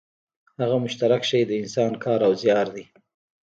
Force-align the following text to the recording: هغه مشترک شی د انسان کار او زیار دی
هغه 0.61 0.75
مشترک 0.83 1.21
شی 1.29 1.41
د 1.45 1.51
انسان 1.61 1.91
کار 2.03 2.19
او 2.27 2.33
زیار 2.41 2.67
دی 2.75 2.85